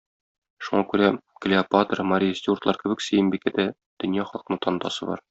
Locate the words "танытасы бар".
4.69-5.19